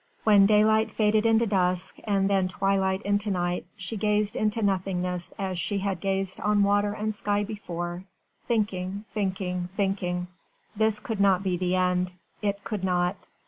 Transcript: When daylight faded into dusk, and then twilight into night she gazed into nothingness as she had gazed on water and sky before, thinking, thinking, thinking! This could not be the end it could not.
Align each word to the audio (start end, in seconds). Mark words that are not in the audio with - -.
When 0.23 0.47
daylight 0.47 0.89
faded 0.89 1.27
into 1.27 1.45
dusk, 1.45 1.97
and 2.05 2.27
then 2.27 2.47
twilight 2.47 3.03
into 3.03 3.29
night 3.29 3.67
she 3.77 3.97
gazed 3.97 4.35
into 4.35 4.63
nothingness 4.63 5.31
as 5.37 5.59
she 5.59 5.77
had 5.77 5.99
gazed 6.01 6.41
on 6.41 6.63
water 6.63 6.93
and 6.93 7.13
sky 7.13 7.43
before, 7.43 8.05
thinking, 8.47 9.05
thinking, 9.13 9.69
thinking! 9.77 10.25
This 10.75 10.99
could 10.99 11.21
not 11.21 11.43
be 11.43 11.55
the 11.55 11.75
end 11.75 12.13
it 12.41 12.63
could 12.63 12.83
not. 12.83 13.29